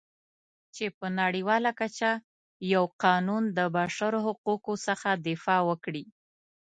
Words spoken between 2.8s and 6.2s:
قانون د بشرحقوقو څخه دفاع وکړي.